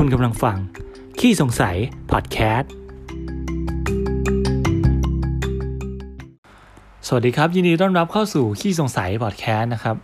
[0.00, 0.56] คุณกำลังฟัง
[1.20, 1.76] ขี้สงสัย
[2.12, 2.70] พอดแคสต์
[7.06, 9.96] สวัสดีครับ ยินดีต้อนรับเข้าสู่ขี้สงสัย พอดแคสต์นะครับ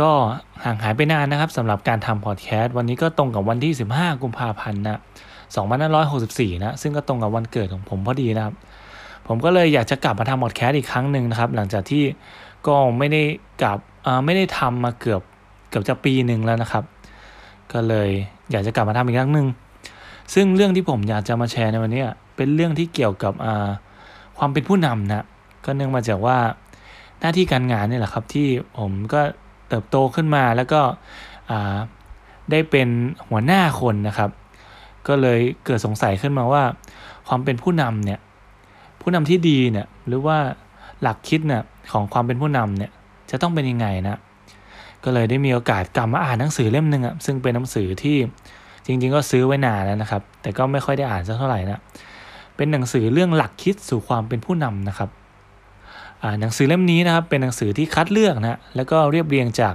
[0.00, 0.10] ก็
[0.64, 5.00] ห่างหายไปนานนะครับสำหรับการทำพอดแคสต์วันนี้ก็ตรงกับวันที่ 15 กุมภาพันธ์นะ
[5.80, 8.54] 2564 นะ ซึ่งก็ตรงกับวันเกิดของผมพอดีนะครับ
[9.28, 12.04] ผมก็เลยอยากจะกลับมาทำพอดแคสต์อีกครั้งหนึ่งนะครับ หลังจากที่
[12.66, 13.22] ก็ไม่ได้
[13.62, 13.78] กลับ
[14.24, 15.22] ไม่ได้ทำมาเกือบ
[15.68, 16.84] เกือบจะปีหนึ่งแล้วนะครับ
[17.72, 18.08] ก็เลย
[18.50, 19.46] อยากจะกลับมาทำอีกครั้งหนึ่ง
[20.34, 22.02] ซึ่งเรื่องที่ผมอยากจะมาแชร์ในวันนี้
[22.36, 23.32] เป็นเรื่องที่เกี่ยวกับ
[24.38, 25.24] ความเป็นผู้นำนะ
[25.64, 26.38] ก็เนื่องมาจากว่า
[27.20, 28.48] หน้าที่การงานนี่แหละครับที่
[28.78, 29.20] ผมก็
[29.68, 30.80] เติบโตขึ้นมาแล้วก็
[32.50, 32.88] ได้เป็น
[33.28, 34.30] หัวหน้าคนนะครับ
[35.08, 36.62] ก็เลยเกิดสงสัยขึ้นมาว่า
[37.28, 38.20] ความเป็นผู้นำเนี่ย
[39.00, 40.38] ผู้นำที่ดีเนี่ยหรือว่า
[41.02, 42.90] หลักคิดเนี่ยของความเป็นผู้นำเนี่ย
[43.30, 44.18] จะต้องเป็นยังไงนะ
[45.04, 48.16] ก็เลยได้มีโอกาสกลับมาอ่านหนังสือเล่มหนึ่งอะซึ่งเป็นหนังสือที่
[48.86, 51.80] จริง ๆ ก็ซื้อไว้นานแล้วนะครับ แต่ก็ไม่ค่อยได้อ่านสักเท่าไหร่นะ
[52.56, 55.10] เป็นหนังสือเรื่องหลักคิดสู่ความเป็นผู้นำนะครับ
[56.40, 59.74] หนังสือเล่มนี้นะครับเป็นหนังสือที่คัดเลือกนะแล้วก็เรียบเรียงจาก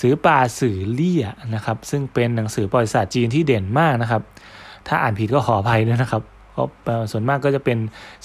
[0.00, 4.22] สือป่าสือเลี่ยนะครับซึ่งเป็นหนังสือประวัติศาสตร์จีนที่เด่นมากนะครับ
[4.88, 6.68] ถ้าอ่านผิดก็ขออภัยด้วยนะครับเพราะ
[7.10, 7.78] ส่วนมากก็จะเป็น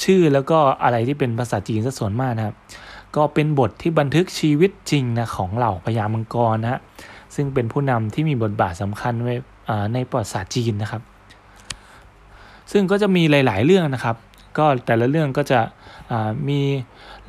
[0.03, 2.55] ชื่อแล้วก็อะไรที่เป็นภาษาจีนซะส่วนมากนะครับ
[3.15, 6.81] ก็เป็นบทที่บันทึกชีวิตจริงนะของเหล่าพญามังกรนะฮะ
[7.35, 9.33] ซึ่งเป็นผู้นำที่มีบทบาทสำคัญไว้
[9.93, 11.01] ในประวัติศาสตร์จีนนะครับ
[12.71, 14.15] ซึ่งก็จะมีหลาย ๆ เรื่องนะครับ
[14.57, 15.59] ก็แต่ละเรื่องก็จะ
[16.49, 16.59] มี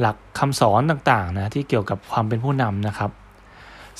[0.01, 3.11] หลักคำสอนต่าง ๆ นะที่เกี่ยวกับความเป็นผู้นำนะครับ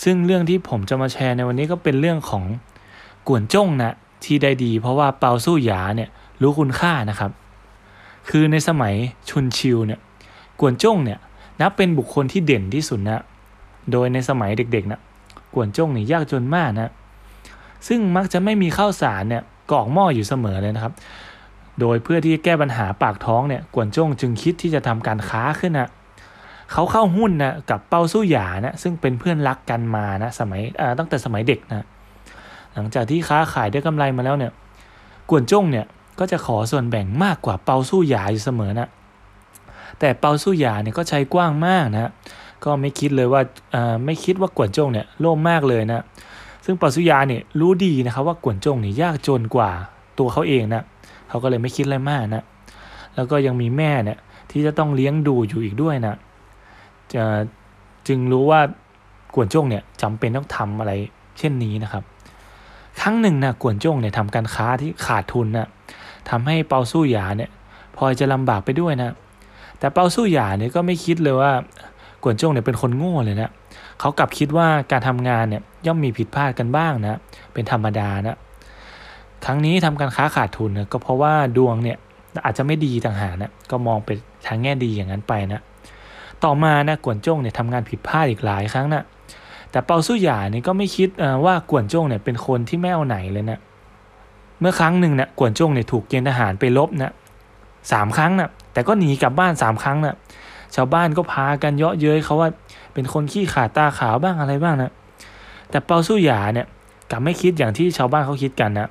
[0.03, 2.45] ซึ่งเรื่องที่ผมจะมาแชร์ในวันนี้ก็เป็นเรื่องของ
[3.29, 3.95] กวนจ้งนะ
[4.25, 6.11] ที่ได้ดี เพราะว่าเปาสู้หยาเนี่ย
[6.43, 7.31] รู้คุณค่านะครับ
[8.29, 8.95] คือในสมัย
[9.31, 10.01] ชุนชิวเนี่ย
[10.61, 11.19] กวนจ้งเนี่ย
[11.63, 13.23] นับเป็นบุคคลที่เด่นที่สุดนะ
[13.93, 15.01] โดยในสมัยเด็กๆนะ
[15.55, 16.93] กวนจ้งนี่ยากจนมากนะ
[17.89, 20.93] ซึ่งมักจะไม่มีข้าวสารเนี่ยกอกหม้ออยู่เสมอเลยนะครับ
[21.81, 25.89] โดยเพื่อที่จะแก้ปัญหาปากท้องเนี่ยกวนจ้งจึงคิดที่จะทำการค้าขึ้นนะ
[26.73, 30.61] เขาเข้าหุ้นนะกับเปาสู้หยานะซึ่งเป็นเพื่อนรักกันมานะสมัย
[30.99, 31.87] ตั้งแต่สมัยเด็กนะ
[32.75, 34.53] หลังจากที่ค้าขายได้กำไรมาแล้วเนี่ย
[35.31, 35.87] กวนจ้งเนี่ย
[36.19, 38.89] ก็จะขอส่วนแบ่งมากกว่าเปาสู้หยาอยู่เสมอนะ
[40.05, 42.11] แต่เปาสู้หยาเนี่ยก็ใช้กว้างมากนะ
[42.65, 43.43] ก็ไม่คิดเลยว่า
[44.05, 46.01] ไม่คิดว่ากวนจงเนี่ยโล่มมากเลยนะ
[46.65, 49.71] ซึ่งเปาสุยาเนี่ยรู้ดีนะครับว่ากวนจงเนี่ยยากจนกว่า
[50.19, 50.83] ตัวเขาเองนะ
[51.29, 52.43] เขาก็เลยไม่คิดอะไรมากนะ
[53.15, 54.19] แล้วก็ยังมีแม่เนี่ย
[54.51, 56.15] ที่จะต้องเลี้ยงดูอยู่อีกด้วยนะ
[57.15, 57.25] จะ
[58.09, 58.61] จึงรู้ว่า
[59.35, 60.93] กวนจงเนี่ยจำเป็นต้องทำอะไร
[61.39, 62.03] เช่นนี้นะครับ
[63.01, 65.69] ครั้งหนึ่งนะกวนจงเนี่ยทำการค้าที่ขาดทุนนะ
[66.31, 67.51] ทำให้เปาสู้หยาเนี่ย
[67.97, 69.11] พลอยจะลำบากไปด้วยนะ
[69.83, 71.53] แต่เปาสู้หยาเนี่ยก็ไม่คิดเลยว่า
[72.23, 73.51] กวนจงเนี่ยเป็นคนโง่เลยนะ
[74.01, 77.19] เขากลับคิดว่าการทำงานเนี่ยย่อมมีผิดพลาดกันบ้างนะ
[77.55, 78.37] เป็นธรรมดานะ
[79.45, 81.99] ครั้งนี้ทำการค้าขาดทุนนะก็เพราะว่าดวงเนี่ย
[82.45, 84.11] อาจจะไม่ดีต่างหากนะก็มองไป
[84.47, 85.61] ทางแง่ดีอย่างนั้นไปนะ
[86.45, 89.03] ต่อมานะกวนจงเนี่ยทำงานผิดพลาดอีกหลายครั้งนะ
[89.71, 91.09] แต่เปาสู้หยาเนี่ยก็ไม่คิด
[91.45, 93.59] ว่ากวนจงเนี่ยเป็นคนที่ไม่เอาไหนเลยนะ
[94.61, 97.13] เมื่อครั้งหนึ่งนะกวนจงเนี่ยถูกเกณฑ์ทหารไปลบนะ
[97.93, 100.17] สามครั้งนะ แต่ก็หนีกลับบ้านสามครั้งนะ
[100.75, 102.49] ชาวบ้านก็พากันเยาะเย้ยเขาว่า
[102.95, 104.91] เป็นคนขี้ขาดตาขาวบ้างอะไรบ้างนะ
[105.71, 106.67] แต่เปาสู้หยาเนี่ย
[107.11, 108.89] กลับไม่คิดอย่างที่ชาวบ้านเขาคิดกันนะ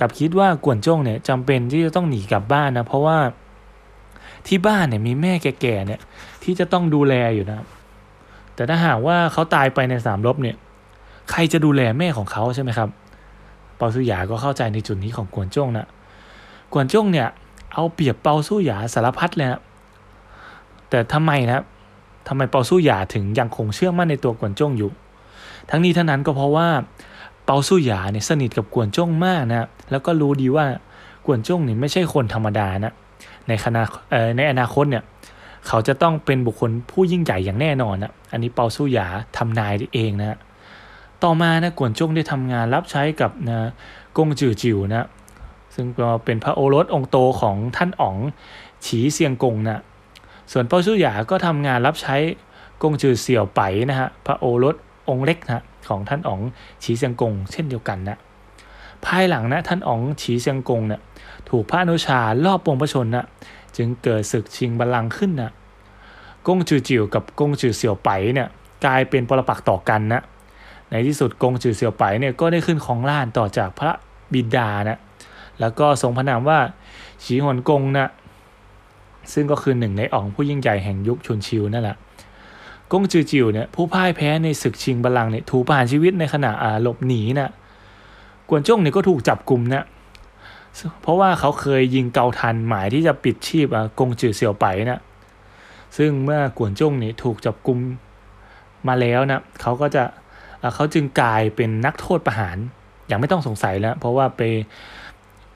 [0.00, 3.18] กลับคิดว่ากวนจ้งเนี่ยจำเป็นที่จะต้องหนีกลับบ้านนะเพราะว่า
[4.46, 6.00] ที่บ้านเนี่ยมีแม่แก่ๆเนี่ย
[6.42, 7.60] ที่จะต้องดูแลอยู่นะ
[8.54, 10.56] แต่ถ้าหากว่าเขาตายไปในสามรบเนี่ย
[11.30, 12.88] ใครจะดูแลแม่ของเขาใช่ไหมครับ
[13.76, 15.86] เปาสู้หยาก็เข้าใจในจุดนี้ของกวนจ้งนะ
[16.72, 17.28] กวนจ้งเนี่ย
[17.76, 19.60] เอาเปรียบเปาสู้หยาสารพัดเลยนะ
[20.90, 21.62] แต่ทำไมนะ
[22.28, 24.90] ทำไมเปาสู้หยาถึงยังคงเชื่อมั่นในตัวกวนจ้งอยู่
[25.70, 26.68] ทั้งนี้ทั้งนั้นก็เพราะว่า
[27.44, 30.66] เปาสู้หยาเนี่ยสนิทกับกวนจ้งมากนะแล้วก็รู้ดีว่า
[31.26, 32.92] กวนจ้งเนี่ยไม่ใช่คนธรรมดานะ
[33.48, 33.82] ในคณะ
[34.36, 35.04] ในอนาคตเนี่ย
[35.66, 39.06] เขาจะต้องเป็นบุคคลผู้ยิ่งใหญ่อย่างแน่นอนนะอันนี้เปาสู้หยา
[39.36, 40.38] ทำนายเองนะ
[41.22, 43.58] ต่อมานะกวนจงได้ทำงานรับใช้กับนะ
[44.16, 45.06] กงจือจิ๋วนะ
[45.76, 45.86] ซึ่ง
[46.24, 48.16] เป็นพระโอรสองค์โตของท่านอ๋อง
[48.86, 49.80] ฉีเซียงกงนะ
[50.52, 52.16] ส่วนเปาชูหยาก็ทำงานรับใช้
[52.82, 54.76] กงจือเสี่ยวไปนะฮะพระโอรส
[55.08, 56.40] องค์เล็กนะของท่านอ๋อง
[56.82, 58.18] ฉีเซียงกง เช่นเดียวกันนะ
[59.04, 61.00] ภายหลังนะท่านอ๋องฉีเซียงกงเนะี่ย
[61.48, 63.24] ถูกพระอนุชาลอบปงพระชนนะ
[63.76, 65.50] จึงเกิดศึกชิงบัลลังก์ขึ้นนะ
[66.46, 68.48] กงจือจิ๋วกับกงจือเสี่ยวไปเนี่ย
[68.84, 70.22] กลายเป็นปรปักต่อกันนะ
[70.90, 73.90] ในที่สุดกงจือเสี่ยวไปเนี่ยก็ได้ขึ้นของล่านต่อจากพระ
[74.32, 74.98] บิดานะ
[75.60, 76.58] แล้วก็ทรงพระนามว่า
[77.24, 78.08] ฉีหวนกงนะ
[79.32, 81.96] ซึ่งก็คือหนึ่งในอ๋องผู้ยิ่งใหญ่แห่งยุคชุนชิวนั่นแหละ
[82.92, 87.50] กงจือจิวเนี่ยผู้พ่ายแพ้ในศึกชิงบัลลังก์เนี่ยถูกประหารชีวิตในขณะอาหลบหนีนะ่ะ
[88.48, 89.84] กวนจงเนี่ยก็ถูกจับกลุ่มนะ
[91.02, 93.66] เพราะว่าเขาเคยยิงเกาทันหมายที่จะปิดชีพ
[93.98, 95.00] กงจือเสี่ยวไปนะ
[95.96, 97.78] ซึ่งเมื่อกวนจ้งนี่ยถูกจับกลุ่ม
[98.88, 100.02] มาแล้วนะเขาก็จะ
[100.74, 102.56] เขาจึงกลายเป็นนักโทษประหาร
[103.06, 104.42] อย่างไม่ต้องสงสัยแล้ว เพราะว่าไป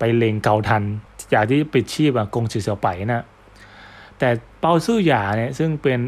[0.01, 0.83] ไปเลงเกาทัน
[1.31, 3.25] อยากที่ปิดชีพกงจือเสี่ยวไปนะ
[4.19, 4.29] แต่
[4.61, 6.01] เปาซื่อหยาเนี่ยซึ่งเป็น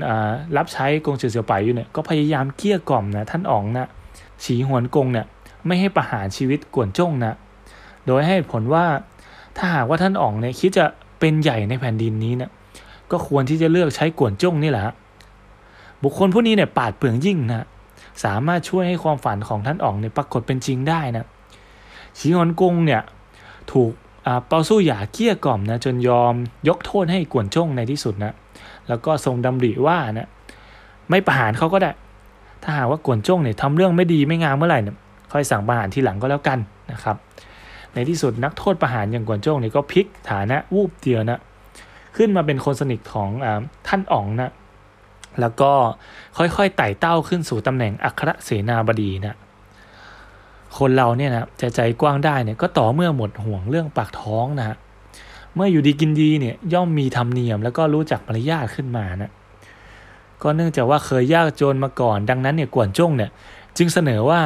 [0.57, 3.87] รับใช้กงจือเสี่ยวไปอยู่เนี่ยก็พยายามเกลี้ยกล่อมนะท่านอ๋องนะ
[4.45, 5.27] ฉีหวนกงเนี่ย
[5.67, 7.35] ไม่ให้ประหารชีวิตกวนจ้งนะ
[8.07, 8.85] โดยให้ผลว่า
[9.57, 10.85] ถ้าหากว่าท่านอ๋องเนี่ยคิดจะ
[11.21, 12.51] เป็นใหญ่ในแผ่นดินนี้เนี่ย
[13.11, 14.95] ก็ควรที่จะเลือกใช้กวนจ้งนี่แหละ
[16.03, 17.67] บุคคลผู้นี้เนี่ยปาดเปลืองยิ่งนะ
[18.25, 21.27] สามารถช่วยให้ความฝันของท่านอ๋องเนี่ยปรากฏเป็นจริงได้นะ
[22.19, 23.03] ฉีหวนกงเนี่ย
[23.73, 23.93] ถูก
[24.47, 26.35] เปาสู้หยาเกี้ยกล่อมนะจนยอม
[26.69, 28.33] ยกโทษให้กวนจงในที่สุดนะ
[28.89, 30.29] แล้วก็ทรงดำริว่านะ
[31.11, 31.91] ไม่ประหารเขาก็ได้
[32.63, 34.97] ถ้าหากว่ากวนจงเนี่ยทำเรื่องไม่ดีไม่งามเมื่อไหร่เนี่ย
[35.33, 36.59] ค่อยสั่งประหารทีหลังก็แล้วกัน
[36.93, 37.17] นะครับ
[37.95, 41.41] ในที่สุดนักโทษประหารอย่างกวนจงเนี่ยก็พลิกฐานะวูบเดียวนะ
[42.17, 43.47] ขึ้นมาเป็นคนสนิทของอ
[43.89, 44.51] ท่านอ๋องนะ
[45.41, 45.73] แล้วก็
[46.39, 49.35] ค่อยๆไต่เต้าขึ้นสู่ตำแหน่งอัครเสนาบดีนะ
[50.79, 54.77] คนเราเนี่ยนะจะใจกว้างได้เนี่ยก็ต่อเมื่อหมดห่วงเรื่องปากท้องนะฮะ
[55.55, 59.31] เมื่ออยู่ดีกินดีเนี่ยย่อมมีธรรมเนียมแล้วก็รู้จักมารยาทขึ้นมานะ
[60.43, 63.31] ก็เนื่องจากว่าเคยยากจนมาก่อน ดังนั้นเนี่ยกวนจ้งเนี่ย
[63.77, 64.41] จึงเสนอว่า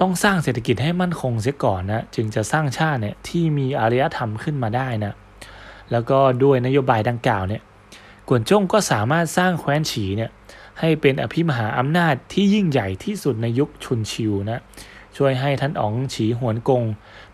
[0.00, 5.12] ต้องสร้างเศรษฐกิจให้มั่นคงเสียก่อนนะจึงจะสร้างชาติเนี่ยที่มีอารยธรรมขึ้นมาได้นะ
[5.92, 7.62] แล้วก็ด้วยนโยบายดังกล่าวเนี่ย
[8.28, 10.30] กวนจ้งก็สามารถสร้างแคว้นฉีเนี่ย
[10.80, 14.60] ให้เป็นอภิมหาอำนาจที่ยิ่งใหญ่ที่สุดในยุคชุนชิวนะ
[15.16, 16.82] ช่วยให้ท่านอ๋องฉีหวนกง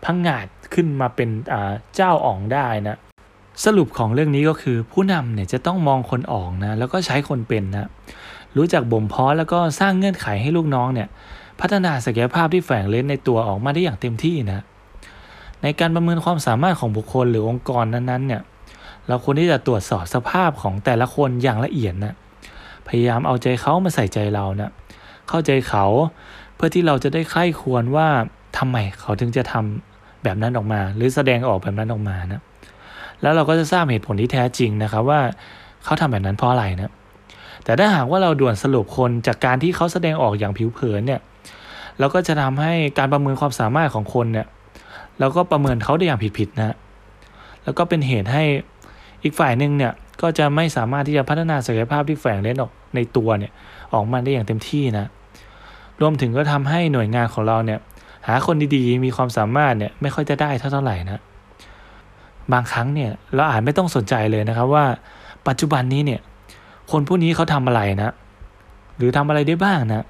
[0.05, 1.29] พังงาดขึ้นมาเป็น
[1.95, 2.97] เจ้าอ๋องได้นะ
[3.65, 7.89] สรุปของเรื่องนี้ก็คือผู้นำเนี่ยจะต้องมองคนออกนะแล้วก็ใช้คนเป็นนะ
[8.57, 11.07] รู้จักบ่มเพาะแล้วก็สร้างเงื่อนไขให้ลูกน้องเนี่ย
[11.59, 14.63] พัฒนาศักยภาพที่แฝงเล่นในตัวออกมาได้อย่างเต็มที่นะ
[15.63, 18.41] ในการประเมินความสามารถของบุคคลหรือองค์กรนั้นๆเนี่ย
[19.07, 22.13] เราควรที่จะตรวจสอบสภาพของแต่ละคนอย่างละเอียดนะ
[22.87, 24.71] พยายามเอาใจเขามาใส่ใจเรานะ
[25.29, 25.85] เข้าใจเขา
[26.59, 28.07] พื่อที่เราจะได้ใคร่ควรว่า
[28.57, 32.41] ทำไมเขาถึงจะทำแบบนั้นออกมา หรือแสดงออกแบบนั้นออกมานะ
[33.21, 35.21] แล้วเราก็จะทราบเหตุผลที่แท้จริงนะครับว่า
[35.83, 36.91] เขาทำแบบนั้นเพราะอะไรนะ
[37.63, 41.21] แต่ถ้าหากว่าเราด่วนสรุปคนจากการที่เขาแสดงออกอย่างผิวเผินเนี่ย
[41.99, 44.47] เราก็จะทำให้การประเมินความสามารถของคนเนี่ย
[45.19, 46.75] เราก็ประเมินเขาได้อย่างผิดๆนะ
[47.63, 48.43] แล้วก็เป็นเหตุให้
[49.23, 53.51] อีกฝ่ายหนึ่งเนี่ยก็จะไม่สามารถที่จะพัฒนาศักยภาพที่แฝงเล่นออกในตัวเนี่ย
[53.93, 55.05] ออกมาได้อย่างเต็มที่นะ
[56.01, 57.79] รวมถึงก็ทำให้หน่วยงานของเราเนี่ย
[58.27, 61.21] หาคนดีๆ มีความสามารถเนี่ยไม่ค่อยจะได้เท่าไหร่นะ
[62.51, 64.85] บางครั้งเนี่ยเราอาจไม่ต้องสนใจเลยนะครับว่า
[65.47, 66.21] ปัจจุบันนี้เนี่ย
[66.91, 68.11] คนผู้นี้เขาทำอะไรนะ
[68.97, 70.05] หรือทำอะไรได้บ้างนะ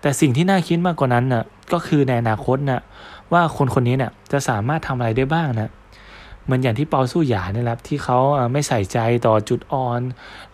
[0.00, 2.80] แต่สิ่งที่น่าคิดมากกว่านั้นนะก็คือในอนาคตนะ
[3.32, 5.70] ว่าคนคนนี้เนี่ยจะสามารถทำอะไรได้บ้างนะ
[6.44, 8.18] เหมือนอย่างที่เปาสู้หยาเนี่ยครับที่เขา
[8.52, 10.00] ไม่ใส่ใจต่อจุดอ่อน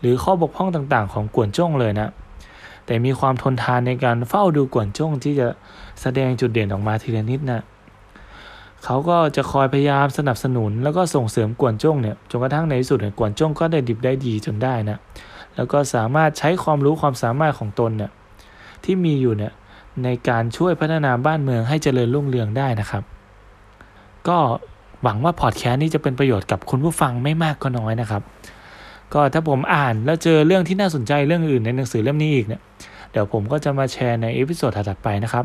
[0.01, 2.09] หรือข้อบกพร่องต่างๆ ของกวนจ้งเลยนะ
[2.91, 5.49] แต่มีความทนทานในการเฝ้าดูกวนจ้งที่จะ
[6.01, 7.63] แสดงจุดเด่นออกมาทีละนิดนะ
[8.85, 14.99] เขาก็จะคอยพยายามสนับสนุน แล้วก็ส่งเสริมกวนจ้งเนี่ยจนกระทั่งในที่สุดเนี่ยกวนจ้งก็ได้ดิบได้ดีจนได้นะ
[15.57, 18.11] แล้วก็สามารถใช้ความรู้ความสามารถของตนเนี่ย
[18.85, 19.53] ที่มีอยู่เนี่ย
[20.05, 23.03] ในการช่วยพัฒนาบ้านเมืองให้เจริญรุ่งเรืองได้นะครับ
[24.29, 24.39] ก็
[25.03, 28.23] หวังว่าพอดแคสต์นี้จะเป็นประโยชน์กับคุณผู้ฟังไม่มากก็น้อยนะครับ
[29.15, 32.61] ก็ถ้าผมอ่านแล้วเจอเรื่องที่น่าสนใจเรื่องอื่นในหนังสือเล่มนี้อีกเนี่ย
[33.11, 35.45] เดี๋ยวผมก็จะมาแชร์ใน episode ถัดไปนะครับ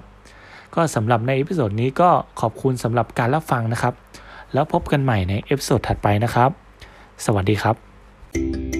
[0.75, 2.09] ก็สำหรับใน episode นี้ก็
[2.41, 3.93] ขอบคุณสำหรับการรับฟังนะครับ
[4.53, 6.49] แล้วพบกันใหม่ใน episode ถัดไปนะครับ
[7.25, 8.74] สวัสดีครับ